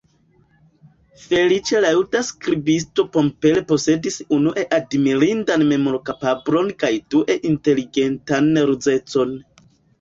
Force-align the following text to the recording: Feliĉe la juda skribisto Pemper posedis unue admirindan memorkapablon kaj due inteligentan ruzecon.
Feliĉe 1.25 1.81
la 1.85 1.91
juda 1.95 2.21
skribisto 2.29 3.05
Pemper 3.17 3.61
posedis 3.73 4.19
unue 4.39 4.65
admirindan 4.79 5.69
memorkapablon 5.75 6.75
kaj 6.85 6.93
due 7.15 7.39
inteligentan 7.55 8.53
ruzecon. 8.75 9.41